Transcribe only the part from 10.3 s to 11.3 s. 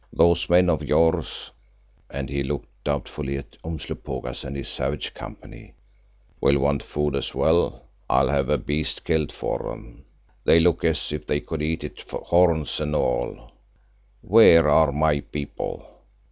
they look as if